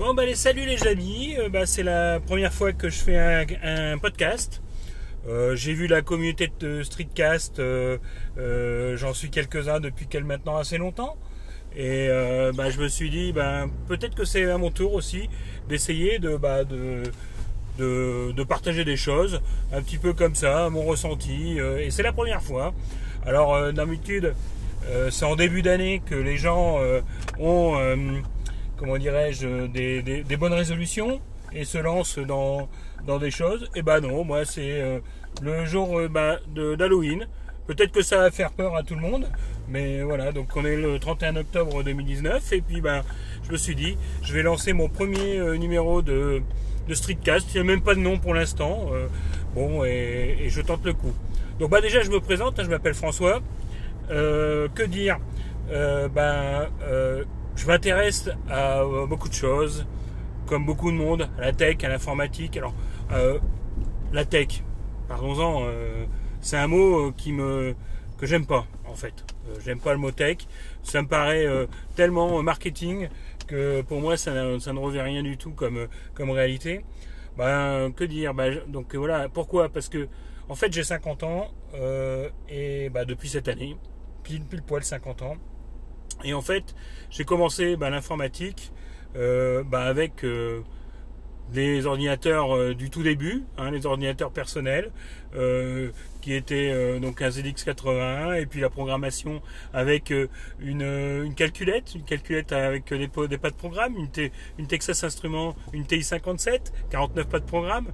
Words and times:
Bon, 0.00 0.14
bah, 0.14 0.24
les 0.24 0.34
salut 0.34 0.64
les 0.64 0.86
amis. 0.86 1.36
Euh, 1.38 1.50
bah, 1.50 1.66
c'est 1.66 1.82
la 1.82 2.20
première 2.20 2.54
fois 2.54 2.72
que 2.72 2.88
je 2.88 2.96
fais 2.96 3.18
un, 3.18 3.98
podcast. 3.98 4.62
Euh, 5.28 5.54
j'ai 5.54 5.74
vu 5.74 5.88
la 5.88 6.00
communauté 6.00 6.50
de 6.58 6.82
Streetcast. 6.82 7.58
Euh, 7.58 7.98
j'en 8.96 9.12
suis 9.12 9.28
quelques-uns 9.28 9.78
depuis 9.78 10.06
quel 10.08 10.24
maintenant 10.24 10.56
assez 10.56 10.78
longtemps. 10.78 11.18
Et 11.76 12.08
bah, 12.56 12.70
je 12.70 12.80
me 12.80 12.88
suis 12.88 13.10
dit, 13.10 13.32
bah, 13.32 13.66
peut-être 13.88 14.14
que 14.14 14.24
c'est 14.24 14.50
à 14.50 14.56
mon 14.56 14.70
tour 14.70 14.94
aussi 14.94 15.28
d'essayer 15.68 16.18
de, 16.18 16.34
bah, 16.38 16.64
de, 16.64 17.02
de, 17.78 18.44
partager 18.44 18.86
des 18.86 18.96
choses, 18.96 19.42
un 19.70 19.82
petit 19.82 19.98
peu 19.98 20.14
comme 20.14 20.34
ça, 20.34 20.70
mon 20.70 20.82
ressenti. 20.82 21.58
et 21.58 21.90
c'est 21.90 22.02
la 22.02 22.14
première 22.14 22.42
fois. 22.42 22.72
Alors, 23.26 23.70
d'habitude, 23.74 24.32
c'est 25.10 25.26
en 25.26 25.36
début 25.36 25.60
d'année 25.60 26.00
que 26.06 26.14
les 26.14 26.38
gens 26.38 26.80
ont 27.38 27.76
comment 28.80 28.96
dirais-je, 28.96 29.66
des, 29.66 30.36
bonnes 30.36 30.54
résolutions 30.54 31.20
et 31.52 31.64
se 31.64 31.76
lance 31.76 32.18
dans, 32.18 32.68
des 33.20 33.30
choses. 33.30 33.64
Et 33.74 33.80
eh 33.80 33.82
ben 33.82 34.00
non, 34.00 34.24
moi 34.24 34.46
c'est 34.46 34.80
euh, 34.80 35.00
le 35.42 35.66
jour 35.66 35.98
euh, 35.98 36.08
bah, 36.08 36.38
d'Halloween. 36.48 37.26
Peut-être 37.66 37.92
que 37.92 38.02
ça 38.02 38.16
va 38.16 38.30
faire 38.30 38.50
peur 38.52 38.74
à 38.74 38.82
tout 38.82 38.94
le 38.94 39.02
monde, 39.02 39.26
mais 39.68 40.02
voilà, 40.02 40.32
donc 40.32 40.56
on 40.56 40.64
est 40.64 40.76
le 40.76 40.98
31 40.98 41.36
octobre 41.36 41.84
2019 41.84 42.52
et 42.52 42.60
puis 42.62 42.80
ben 42.80 43.02
je 43.44 43.52
me 43.52 43.56
suis 43.56 43.76
dit, 43.76 43.96
je 44.22 44.32
vais 44.32 44.42
lancer 44.42 44.72
mon 44.72 44.88
premier 44.88 45.38
euh, 45.38 45.56
numéro 45.56 46.00
de, 46.00 46.42
Streetcast. 46.90 47.54
Il 47.54 47.62
n'y 47.62 47.68
a 47.68 47.72
même 47.72 47.82
pas 47.82 47.94
de 47.94 48.00
nom 48.00 48.18
pour 48.18 48.34
l'instant. 48.34 48.88
bon, 49.54 49.84
et, 49.84 50.46
je 50.48 50.60
tente 50.60 50.84
le 50.84 50.92
coup. 50.92 51.12
Donc 51.60 51.70
bah 51.70 51.80
déjà 51.80 52.02
je 52.02 52.10
me 52.10 52.18
présente, 52.18 52.58
hein, 52.58 52.64
je 52.64 52.70
m'appelle 52.70 52.94
François. 52.94 53.40
que 54.08 54.86
dire? 54.86 55.18
Ben, 55.68 56.68
je 57.56 57.66
m'intéresse 57.66 58.30
à 58.48 58.80
euh, 58.80 59.06
beaucoup 59.06 59.28
de 59.28 59.34
choses, 59.34 59.86
comme 60.46 60.64
beaucoup 60.64 60.90
de 60.90 60.96
monde, 60.96 61.28
à 61.38 61.42
la 61.42 61.52
tech, 61.52 61.76
à 61.84 61.88
l'informatique. 61.88 62.56
Alors, 62.56 62.74
euh, 63.12 63.38
la 64.12 64.24
tech, 64.24 64.62
pardon-en, 65.08 65.64
euh, 65.64 66.06
c'est 66.40 66.56
un 66.56 66.66
mot 66.66 67.12
que 67.12 68.26
j'aime 68.26 68.46
pas 68.46 68.66
en 68.86 68.94
fait. 68.94 69.24
j'aime 69.64 69.80
pas 69.80 69.92
le 69.92 69.98
mot 69.98 70.10
tech. 70.10 70.38
Ça 70.82 71.02
me 71.02 71.08
paraît 71.08 71.46
tellement 71.96 72.42
marketing 72.42 73.08
que 73.46 73.82
pour 73.82 74.00
moi 74.00 74.16
ça, 74.16 74.32
ne 74.32 74.78
revient 74.78 75.00
rien 75.00 75.22
du 75.22 75.36
tout 75.36 75.52
comme 75.52 75.86
comme 76.14 76.30
réalité. 76.30 76.84
Ben 77.36 77.92
que 77.92 78.04
dire? 78.04 78.34
Ben, 78.34 78.62
Donc 78.68 78.94
voilà. 78.94 79.28
Pourquoi? 79.28 79.68
Parce 79.68 79.88
que 79.88 80.08
en 80.48 80.54
fait 80.54 80.72
j'ai 80.72 80.82
50 80.82 81.22
ans 81.24 81.48
et 82.48 82.88
ben, 82.90 83.04
depuis 83.04 83.28
cette 83.28 83.48
année, 83.48 83.76
pile 84.22 84.44
pile 84.44 84.62
poil 84.62 84.82
50 84.82 85.22
ans. 85.22 85.36
Et 86.24 86.34
en 86.34 86.42
fait, 86.42 86.74
j'ai 87.10 87.24
commencé 87.24 87.76
bah, 87.76 87.90
l'informatique 87.90 88.72
euh, 89.16 89.64
bah, 89.64 89.82
avec 89.82 90.24
euh, 90.24 90.60
les 91.52 91.84
ordinateurs 91.86 92.54
euh, 92.56 92.74
du 92.74 92.90
tout 92.90 93.02
début, 93.02 93.44
hein, 93.58 93.70
les 93.70 93.86
ordinateurs 93.86 94.30
personnels, 94.30 94.90
qui 96.20 96.34
étaient 96.34 96.98
donc 96.98 97.22
un 97.22 97.28
ZX81 97.28 98.42
et 98.42 98.46
puis 98.46 98.60
la 98.60 98.68
programmation 98.68 99.40
avec 99.72 100.12
une, 100.58 101.32
calculette, 101.36 101.94
une 101.94 102.02
calculette 102.02 102.50
avec 102.50 102.92
des, 102.92 103.06
des 103.06 103.38
pas 103.38 103.50
de 103.50 103.54
programme, 103.54 103.94
une, 103.96 104.08
une 104.58 104.66
Texas 104.66 105.04
Instruments, 105.04 105.54
une 105.72 105.84
TI57, 105.84 106.72
49 106.90 107.28
pas 107.28 107.38
de 107.38 107.44
programme. 107.44 107.86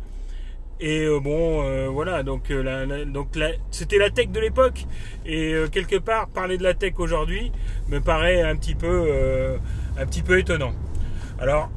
Et 0.78 1.04
euh, 1.04 1.20
bon, 1.20 1.62
euh, 1.62 1.88
voilà, 1.88 2.22
donc, 2.22 2.50
euh, 2.50 3.04
donc 3.06 3.28
c'était 3.70 3.98
la 3.98 4.10
tech 4.10 4.28
de 4.28 4.40
l'époque. 4.40 4.84
Et 5.24 5.54
quelque 5.72 5.96
part, 5.96 6.28
parler 6.28 6.58
de 6.58 6.62
la 6.62 6.74
tech 6.74 6.94
aujourd'hui 6.98 7.50
me 7.88 8.00
paraît 8.00 8.42
un 8.42 8.56
petit 8.56 8.74
peu, 8.74 9.58
un 9.98 10.06
petit 10.06 10.22
peu 10.22 10.38
étonnant. 10.38 10.72
Alors, 11.38 11.70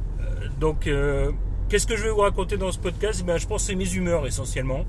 donc, 0.58 0.88
qu'est-ce 1.68 1.86
que 1.86 1.96
je 1.96 2.04
vais 2.04 2.10
vous 2.10 2.20
raconter 2.20 2.56
dans 2.56 2.72
ce 2.72 2.78
podcast? 2.78 3.24
Ben, 3.24 3.38
Je 3.38 3.46
pense 3.46 3.62
que 3.62 3.68
c'est 3.68 3.74
mes 3.74 3.92
humeurs 3.94 4.26
essentiellement. 4.26 4.84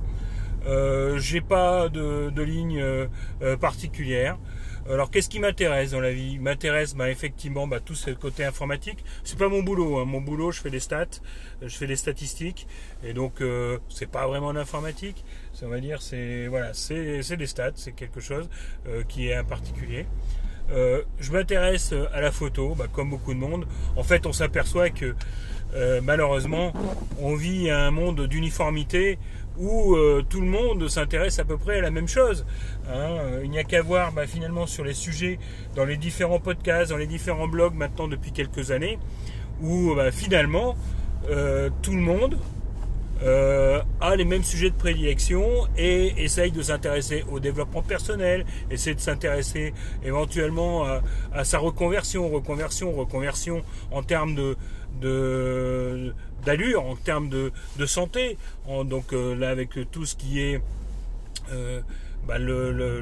J'ai 1.17 1.41
pas 1.41 1.89
de 1.89 2.41
ligne 2.41 2.83
particulière. 3.59 4.37
Alors 4.89 5.11
qu'est-ce 5.11 5.29
qui 5.29 5.39
m'intéresse 5.39 5.91
dans 5.91 5.99
la 5.99 6.11
vie? 6.11 6.39
M'intéresse 6.39 6.95
bah, 6.95 7.09
effectivement 7.09 7.67
bah, 7.67 7.79
tout 7.79 7.95
ce 7.95 8.09
côté 8.11 8.43
informatique. 8.43 9.03
C'est 9.23 9.37
pas 9.37 9.47
mon 9.47 9.61
boulot. 9.61 9.99
Hein. 9.99 10.05
Mon 10.05 10.21
boulot, 10.21 10.51
je 10.51 10.59
fais 10.59 10.71
des 10.71 10.79
stats, 10.79 11.05
je 11.61 11.75
fais 11.75 11.87
des 11.87 11.95
statistiques, 11.95 12.67
et 13.03 13.13
donc 13.13 13.41
euh, 13.41 13.77
c'est 13.89 14.09
pas 14.09 14.25
vraiment 14.27 14.51
l'informatique. 14.51 15.23
Ça 15.53 15.67
va 15.67 15.79
dire 15.79 16.01
c'est 16.01 16.47
voilà, 16.47 16.73
c'est 16.73 17.37
des 17.37 17.47
stats, 17.47 17.73
c'est 17.75 17.91
quelque 17.91 18.19
chose 18.19 18.49
euh, 18.87 19.03
qui 19.07 19.27
est 19.27 19.35
un 19.35 19.43
particulier. 19.43 20.07
Euh, 20.71 21.03
je 21.19 21.31
m'intéresse 21.31 21.93
à 22.13 22.21
la 22.21 22.31
photo, 22.31 22.75
bah, 22.75 22.87
comme 22.91 23.11
beaucoup 23.11 23.33
de 23.33 23.39
monde. 23.39 23.67
En 23.95 24.03
fait, 24.03 24.25
on 24.25 24.33
s'aperçoit 24.33 24.89
que 24.89 25.15
malheureusement, 26.03 26.73
on 27.19 27.33
vit 27.35 27.69
un 27.69 27.91
monde 27.91 28.27
d'uniformité 28.27 29.17
où 29.57 29.95
euh, 29.95 30.23
tout 30.27 30.41
le 30.41 30.47
monde 30.47 30.87
s'intéresse 30.87 31.39
à 31.39 31.45
peu 31.45 31.57
près 31.57 31.79
à 31.79 31.81
la 31.81 31.91
même 31.91 32.07
chose. 32.07 32.45
Hein. 32.89 33.17
Il 33.43 33.49
n'y 33.49 33.59
a 33.59 33.63
qu'à 33.63 33.81
voir 33.81 34.11
bah, 34.11 34.27
finalement 34.27 34.65
sur 34.65 34.83
les 34.83 34.93
sujets 34.93 35.39
dans 35.75 35.85
les 35.85 35.97
différents 35.97 36.39
podcasts, 36.39 36.91
dans 36.91 36.97
les 36.97 37.07
différents 37.07 37.47
blogs 37.47 37.75
maintenant 37.75 38.07
depuis 38.07 38.31
quelques 38.31 38.71
années, 38.71 38.97
où 39.61 39.93
bah, 39.95 40.11
finalement 40.11 40.75
euh, 41.29 41.69
tout 41.81 41.91
le 41.91 42.01
monde 42.01 42.37
euh, 43.23 43.81
a 43.99 44.15
les 44.15 44.25
mêmes 44.25 44.43
sujets 44.43 44.69
de 44.69 44.75
prédilection 44.75 45.67
et 45.77 46.23
essaye 46.23 46.51
de 46.51 46.61
s'intéresser 46.61 47.23
au 47.31 47.39
développement 47.39 47.83
personnel, 47.83 48.45
essaie 48.69 48.95
de 48.95 48.99
s'intéresser 48.99 49.73
éventuellement 50.03 50.85
à, 51.33 51.43
sa 51.43 51.59
reconversion, 51.59 52.29
reconversion, 52.29 52.91
reconversion 52.91 53.63
en 53.91 54.01
termes 54.01 54.35
de, 54.35 56.13
d'allure, 56.45 56.83
en 56.83 56.95
termes 56.95 57.29
de, 57.29 57.51
santé. 57.85 58.37
donc 58.85 59.13
euh, 59.13 59.35
là, 59.35 59.49
avec 59.49 59.91
tout 59.91 60.05
ce 60.05 60.15
qui 60.15 60.39
est 60.41 60.61
euh, 61.51 61.81
bah, 62.27 62.37
le, 62.37 62.71
le, 62.71 63.01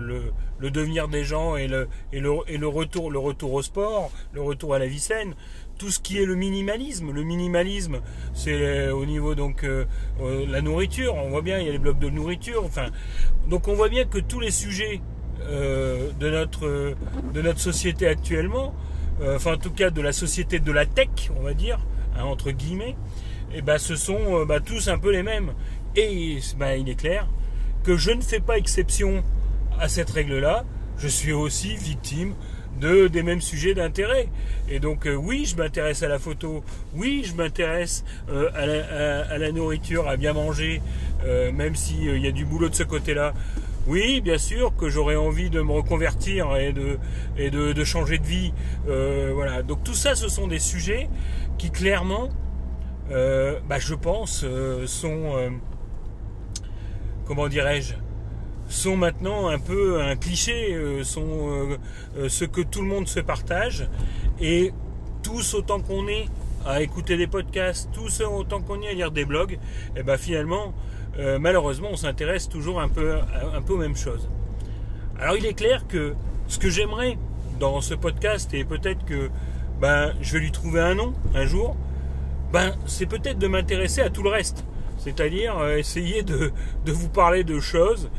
le, 0.59 0.71
devenir 0.71 1.07
des 1.09 1.23
gens 1.23 1.57
et 1.57 1.67
le, 1.67 1.87
et, 2.13 2.19
le, 2.19 2.31
et 2.47 2.57
le, 2.57 2.67
retour, 2.67 3.11
le 3.11 3.19
retour 3.19 3.53
au 3.53 3.61
sport, 3.61 4.11
le 4.31 4.41
retour 4.41 4.73
à 4.73 4.79
la 4.79 4.87
vie 4.87 4.99
saine, 4.99 5.35
tout 5.79 5.89
ce 5.89 5.99
qui 5.99 6.19
est 6.19 6.25
le 6.25 6.35
minimalisme. 6.35 7.11
Le 7.11 7.23
minimalisme, 7.23 8.01
c'est 8.33 8.91
au 8.91 9.05
niveau 9.07 9.33
donc 9.33 9.63
euh, 9.63 9.85
la 10.47 10.61
nourriture. 10.61 11.15
On 11.15 11.29
voit 11.29 11.41
bien, 11.41 11.57
il 11.57 11.65
y 11.65 11.69
a 11.69 11.71
les 11.71 11.79
blocs 11.79 11.99
de 11.99 12.09
nourriture. 12.09 12.63
Enfin, 12.63 12.89
donc 13.47 13.67
on 13.67 13.73
voit 13.73 13.89
bien 13.89 14.05
que 14.05 14.19
tous 14.19 14.39
les 14.39 14.51
sujets 14.51 15.01
de 15.49 16.29
notre 16.29 16.93
de 17.33 17.41
notre 17.41 17.59
société 17.59 18.07
actuellement, 18.07 18.75
enfin 19.25 19.53
en 19.53 19.57
tout 19.57 19.71
cas 19.71 19.89
de 19.89 20.01
la 20.01 20.11
société 20.11 20.59
de 20.59 20.71
la 20.71 20.85
tech, 20.85 21.31
on 21.39 21.41
va 21.41 21.55
dire, 21.55 21.79
hein, 22.15 22.25
entre 22.25 22.51
guillemets, 22.51 22.95
et 23.51 23.57
eh 23.57 23.61
ben, 23.63 23.79
ce 23.79 23.95
sont 23.95 24.41
euh, 24.41 24.45
bah, 24.45 24.59
tous 24.59 24.89
un 24.89 24.99
peu 24.99 25.11
les 25.11 25.23
mêmes. 25.23 25.53
Et 25.95 26.37
bah, 26.57 26.75
il 26.75 26.87
est 26.87 26.99
clair 26.99 27.27
que 27.83 27.97
je 27.97 28.11
ne 28.11 28.21
fais 28.21 28.39
pas 28.39 28.59
exception 28.59 29.23
à 29.79 29.87
cette 29.87 30.11
règle-là. 30.11 30.65
Je 30.99 31.07
suis 31.07 31.33
aussi 31.33 31.75
victime 31.75 32.35
de, 32.79 33.07
des 33.07 33.23
mêmes 33.23 33.41
sujets 33.41 33.73
d'intérêt. 33.73 34.27
Et 34.69 34.79
donc 34.79 35.07
euh, 35.07 35.15
oui, 35.15 35.45
je 35.45 35.55
m'intéresse 35.55 36.03
à 36.03 36.07
la 36.07 36.19
photo, 36.19 36.63
oui, 36.93 37.23
je 37.25 37.35
m'intéresse 37.35 38.03
euh, 38.29 38.49
à, 38.53 39.37
la, 39.37 39.51
nourriture, 39.51 40.07
à 40.07 40.17
bien 40.17 40.33
manger, 40.33 40.81
même 41.53 41.75
s'il 41.75 42.17
y 42.19 42.27
a 42.27 42.31
du 42.31 42.45
boulot 42.45 42.69
de 42.69 42.75
ce 42.75 42.83
côté-là. 42.83 43.33
Oui, 43.87 44.21
bien 44.21 44.37
sûr 44.37 44.75
que 44.75 44.89
j'aurais 44.89 45.15
envie 45.15 45.49
de 45.49 45.61
me 45.61 45.71
reconvertir 45.71 46.55
et 46.57 46.73
de, 46.73 46.99
et 47.37 47.49
de, 47.49 47.83
changer 47.83 48.17
de 48.19 48.25
vie. 48.25 48.53
voilà. 48.85 49.63
Donc 49.63 49.83
tout 49.83 49.95
ça, 49.95 50.15
ce 50.15 50.27
sont 50.27 50.47
des 50.47 50.59
sujets 50.59 51.09
qui 51.57 51.71
clairement 51.71 52.29
euh, 53.11 53.59
bah, 53.67 53.79
je 53.79 53.95
pense, 53.95 54.43
euh, 54.43 54.85
sont, 54.85 55.35
euh, 55.35 55.49
comment 57.25 57.47
dirais-je, 57.47 57.95
sont 58.69 58.95
maintenant 58.95 59.47
un 59.47 59.59
peu 59.59 60.01
un 60.01 60.15
cliché, 60.15 60.77
sont 61.03 61.77
ce 62.27 62.45
que 62.45 62.61
tout 62.61 62.81
le 62.81 62.87
monde 62.87 63.07
se 63.07 63.19
partage. 63.19 63.89
Et 64.39 64.71
tous 65.23 65.53
autant 65.53 65.81
qu'on 65.81 66.07
est 66.07 66.27
à 66.65 66.81
écouter 66.81 67.17
des 67.17 67.27
podcasts, 67.27 67.89
tous 67.91 68.21
autant 68.21 68.61
qu'on 68.61 68.81
est 68.81 68.89
à 68.89 68.93
lire 68.93 69.11
des 69.11 69.25
blogs, 69.25 69.53
et 69.53 69.59
eh 69.97 70.03
ben 70.03 70.17
finalement, 70.17 70.73
malheureusement, 71.39 71.89
on 71.91 71.95
s'intéresse 71.95 72.47
toujours 72.47 72.79
un 72.79 72.89
peu, 72.89 73.15
un 73.53 73.61
peu 73.61 73.73
aux 73.73 73.77
mêmes 73.77 73.97
choses. 73.97 74.29
Alors 75.19 75.35
il 75.35 75.45
est 75.45 75.53
clair 75.53 75.87
que 75.87 76.13
ce 76.47 76.59
que 76.59 76.69
j'aimerais 76.69 77.17
dans 77.59 77.81
ce 77.81 77.93
podcast, 77.93 78.53
et 78.53 78.63
peut-être 78.63 79.03
que 79.05 79.29
ben, 79.81 80.13
je 80.21 80.33
vais 80.33 80.39
lui 80.39 80.51
trouver 80.51 80.81
un 80.81 80.95
nom 80.95 81.13
un 81.35 81.45
jour, 81.45 81.75
ben, 82.51 82.73
c'est 82.85 83.05
peut-être 83.05 83.37
de 83.37 83.47
m'intéresser 83.47 84.01
à 84.01 84.09
tout 84.09 84.23
le 84.23 84.29
reste. 84.29 84.65
C'est-à-dire 84.97 85.57
euh, 85.57 85.77
essayer 85.77 86.23
de, 86.23 86.51
vous 86.85 87.09
parler 87.09 87.43
de 87.43 87.59
choses 87.59 88.09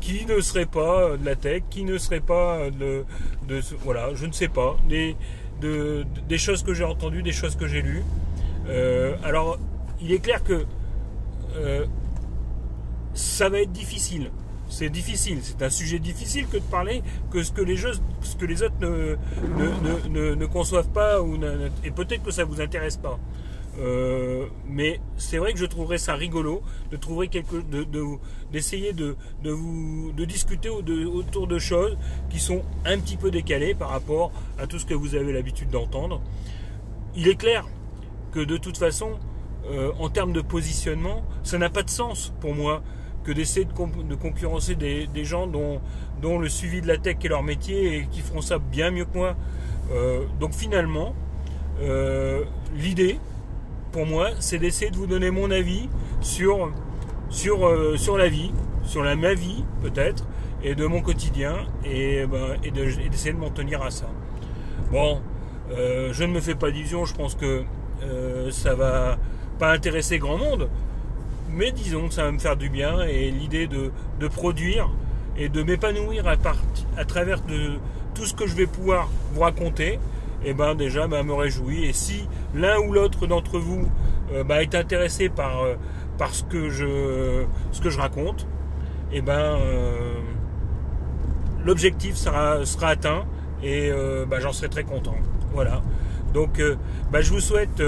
qui 0.00 0.26
ne 0.26 0.40
seraient 0.40 0.66
pas 0.66 1.16
de 1.16 1.24
la 1.24 1.36
tech, 1.36 1.62
qui 1.70 1.84
ne 1.84 1.98
seraient 1.98 2.20
pas 2.20 2.70
de, 2.70 3.04
de 3.46 3.60
voilà, 3.82 4.14
je 4.14 4.26
ne 4.26 4.32
sais 4.32 4.48
pas, 4.48 4.76
des, 4.88 5.16
de, 5.60 6.04
des 6.28 6.38
choses 6.38 6.62
que 6.62 6.74
j'ai 6.74 6.84
entendues, 6.84 7.22
des 7.22 7.32
choses 7.32 7.56
que 7.56 7.66
j'ai 7.66 7.82
lues. 7.82 8.04
Euh, 8.68 9.16
alors, 9.24 9.58
il 10.00 10.12
est 10.12 10.18
clair 10.20 10.42
que 10.44 10.64
euh, 11.56 11.86
ça 13.14 13.48
va 13.48 13.60
être 13.60 13.72
difficile. 13.72 14.30
C'est 14.70 14.90
difficile, 14.90 15.38
c'est 15.42 15.62
un 15.62 15.70
sujet 15.70 15.98
difficile 15.98 16.46
que 16.46 16.58
de 16.58 16.62
parler 16.62 17.02
que 17.30 17.42
ce 17.42 17.50
que 17.52 17.62
les, 17.62 17.78
ce 17.78 18.36
que 18.36 18.44
les 18.44 18.62
autres 18.62 18.74
ne, 18.80 19.16
ne, 19.56 20.08
ne, 20.10 20.34
ne 20.34 20.46
conçoivent 20.46 20.90
pas 20.90 21.22
ou 21.22 21.38
et 21.84 21.90
peut-être 21.90 22.22
que 22.22 22.30
ça 22.30 22.44
vous 22.44 22.60
intéresse 22.60 22.98
pas. 22.98 23.18
Euh, 23.80 24.46
mais 24.66 25.00
c'est 25.18 25.38
vrai 25.38 25.52
que 25.52 25.58
je 25.58 25.64
trouverais 25.64 25.98
ça 25.98 26.14
rigolo 26.14 26.62
de 26.90 26.96
trouver 26.96 27.28
quelque, 27.28 27.56
de, 27.56 27.86
d'essayer 28.50 28.92
de, 28.92 29.16
de, 29.44 29.50
vous 29.50 30.12
de 30.12 30.24
discuter 30.24 30.68
autour 30.68 31.46
de 31.46 31.58
choses 31.58 31.96
qui 32.28 32.40
sont 32.40 32.62
un 32.84 32.98
petit 32.98 33.16
peu 33.16 33.30
décalées 33.30 33.74
par 33.74 33.90
rapport 33.90 34.32
à 34.58 34.66
tout 34.66 34.78
ce 34.78 34.86
que 34.86 34.94
vous 34.94 35.14
avez 35.14 35.32
l'habitude 35.32 35.70
d'entendre. 35.70 36.20
Il 37.14 37.28
est 37.28 37.36
clair 37.36 37.66
que 38.32 38.40
de 38.40 38.56
toute 38.56 38.78
façon, 38.78 39.12
euh, 39.70 39.92
en 40.00 40.08
termes 40.08 40.32
de 40.32 40.40
positionnement, 40.40 41.22
ça 41.44 41.58
n'a 41.58 41.70
pas 41.70 41.82
de 41.82 41.90
sens 41.90 42.32
pour 42.40 42.54
moi 42.54 42.82
que 43.22 43.30
d'essayer 43.32 43.66
de, 43.66 44.14
concurrencer 44.14 44.74
des, 44.74 45.24
gens 45.24 45.46
dont, 45.46 45.80
dont, 46.20 46.38
le 46.38 46.48
suivi 46.48 46.80
de 46.80 46.88
la 46.88 46.96
tech 46.96 47.16
est 47.22 47.28
leur 47.28 47.42
métier 47.42 47.96
et 47.96 48.06
qui 48.06 48.20
feront 48.20 48.40
ça 48.40 48.58
bien 48.58 48.90
mieux 48.90 49.04
que 49.04 49.16
moi. 49.16 49.36
Euh, 49.92 50.24
donc 50.40 50.52
finalement, 50.52 51.14
l'idée, 52.74 53.18
pour 53.92 54.06
moi, 54.06 54.30
c'est 54.40 54.58
d'essayer 54.58 54.90
de 54.90 54.96
vous 54.96 55.06
donner 55.06 55.30
mon 55.30 55.50
avis 55.50 55.88
euh, 56.40 57.96
sur 57.96 58.18
la 58.18 58.28
vie, 58.28 58.52
sur 58.84 59.02
la 59.02 59.16
ma 59.16 59.34
vie 59.34 59.64
peut-être, 59.82 60.24
et 60.62 60.74
de 60.74 60.86
mon 60.86 61.00
quotidien, 61.00 61.66
et, 61.84 62.26
ben, 62.26 62.56
d'essayer 63.10 63.32
de, 63.32 63.38
m'en 63.38 63.50
tenir 63.50 63.82
à 63.82 63.90
ça. 63.90 64.06
Bon, 64.90 65.20
euh, 65.70 66.12
je 66.12 66.24
ne 66.24 66.32
me 66.32 66.40
fais 66.40 66.54
pas 66.54 66.70
d'illusions, 66.70 67.04
je 67.04 67.14
pense 67.14 67.34
que 67.34 67.62
euh, 68.02 68.50
ça 68.50 68.74
va 68.74 69.18
pas 69.58 69.72
intéresser 69.72 70.18
grand 70.18 70.38
monde, 70.38 70.68
mais 71.50 71.72
disons 71.72 72.08
que 72.08 72.14
ça 72.14 72.24
va 72.24 72.32
me 72.32 72.38
faire 72.38 72.56
du 72.56 72.68
bien, 72.68 73.00
et 73.02 73.30
l'idée 73.30 73.66
de, 73.66 73.90
produire 74.28 74.90
et 75.36 75.48
de 75.48 75.62
m'épanouir 75.62 76.26
à, 76.26 76.34
à 76.96 77.04
travers 77.04 77.40
tout 78.14 78.26
ce 78.26 78.34
que 78.34 78.46
je 78.46 78.54
vais 78.54 78.66
pouvoir 78.66 79.08
vous 79.32 79.40
raconter, 79.40 79.98
eh 80.44 80.54
ben 80.54 80.74
déjà 80.74 81.06
ben, 81.06 81.22
me 81.22 81.34
réjouit. 81.34 81.84
Et 81.84 81.92
si 81.92 82.28
l'un 82.54 82.78
ou 82.78 82.92
l'autre 82.92 83.26
d'entre 83.26 83.58
vous 83.58 83.88
euh, 84.32 84.44
bah, 84.44 84.62
est 84.62 84.74
intéressé 84.74 85.28
par, 85.28 85.62
euh, 85.62 85.74
par 86.16 86.34
ce, 86.34 86.44
que 86.44 86.70
je, 86.70 87.44
ce 87.72 87.80
que 87.80 87.90
je 87.90 87.98
raconte, 87.98 88.46
eh 89.12 89.20
ben 89.20 89.56
euh, 89.58 90.14
l'objectif 91.64 92.16
sera, 92.16 92.58
atteint 92.82 93.24
et 93.62 93.90
bah, 94.28 94.38
j'en 94.38 94.52
serai 94.52 94.68
très 94.68 94.84
content. 94.84 95.16
Voilà. 95.52 95.82
Donc 96.32 96.62
bah, 97.10 97.20
je 97.20 97.32
vous 97.32 97.40
souhaite 97.40 97.82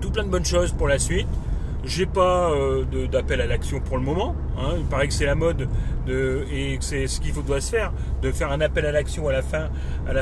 tout 0.00 0.10
plein 0.10 0.22
de 0.22 0.28
bonnes 0.28 0.44
choses 0.44 0.72
pour 0.72 0.86
la 0.86 0.98
suite. 0.98 1.26
J'ai 1.86 2.04
pas 2.04 2.52
d'appel 3.10 3.40
à 3.40 3.46
l'action 3.46 3.80
pour 3.80 3.96
le 3.96 4.02
moment. 4.02 4.34
Hein. 4.58 4.74
Il 4.76 4.84
paraît 4.84 5.06
que 5.06 5.14
c'est 5.14 5.24
la 5.24 5.36
mode 5.36 5.68
de, 6.06 6.44
et 6.52 6.76
que 6.76 6.84
c'est 6.84 7.06
ce 7.06 7.20
qu'il 7.20 7.32
doit 7.32 7.60
se 7.60 7.70
faire, 7.70 7.92
de 8.22 8.32
faire 8.32 8.50
un 8.50 8.60
appel 8.60 8.84
à 8.86 8.92
l'action 8.92 9.28
à 9.28 9.32
la 9.32 9.42
fin, 9.42 9.68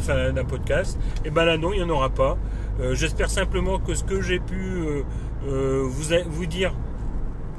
fin 0.02 0.32
d'un 0.32 0.44
podcast. 0.44 0.99
Et 1.25 1.31
ben 1.31 1.44
là 1.44 1.56
non, 1.56 1.72
il 1.72 1.78
n'y 1.78 1.84
en 1.84 1.90
aura 1.90 2.11
pas. 2.11 2.37
Euh, 2.81 2.94
j'espère 2.94 3.31
simplement 3.31 3.78
que 3.78 3.94
ce 3.94 4.02
que 4.02 4.20
j'ai 4.20 4.40
pu 4.40 4.56
euh, 4.56 5.02
euh, 5.46 5.82
vous, 5.87 6.14
vous 6.26 6.46
dire 6.46 6.75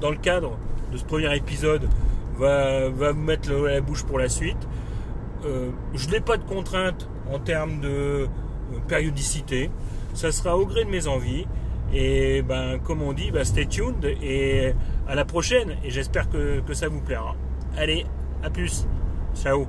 dans 0.01 0.11
le 0.11 0.17
cadre 0.17 0.57
de 0.91 0.97
ce 0.97 1.05
premier 1.05 1.33
épisode 1.35 1.87
va, 2.37 2.89
va 2.89 3.11
vous 3.11 3.21
mettre 3.21 3.51
la 3.51 3.79
bouche 3.79 4.03
pour 4.03 4.19
la 4.19 4.27
suite. 4.29 4.67
je 5.93 6.09
n'ai 6.09 6.19
pas 6.19 6.37
de 6.37 6.43
contraintes 6.43 7.07
en 7.31 7.39
termes 7.39 7.79
de 7.79 8.27
périodicité. 8.87 9.71
Ça 10.13 10.31
sera 10.31 10.57
au 10.57 10.65
gré 10.65 10.83
de 10.83 10.89
mes 10.89 11.07
envies. 11.07 11.47
Et 11.93 12.41
ben, 12.41 12.79
comme 12.83 13.01
on 13.01 13.13
dit, 13.13 13.31
ben, 13.31 13.43
stay 13.43 13.65
tuned 13.65 14.03
et 14.03 14.73
à 15.07 15.15
la 15.15 15.25
prochaine. 15.25 15.77
Et 15.83 15.89
j'espère 15.89 16.29
que, 16.29 16.61
que 16.61 16.73
ça 16.73 16.87
vous 16.87 17.01
plaira. 17.01 17.35
Allez, 17.77 18.05
à 18.43 18.49
plus. 18.49 18.87
Ciao. 19.35 19.67